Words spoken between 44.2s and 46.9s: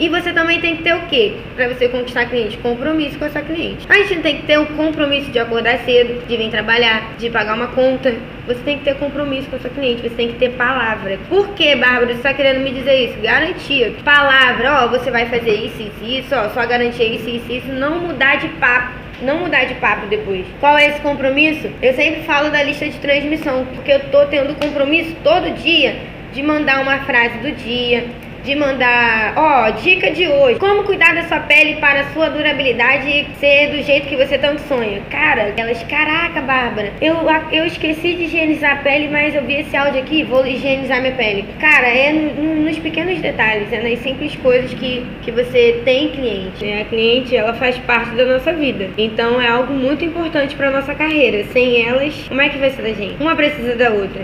coisas que, que você tem cliente. Né? A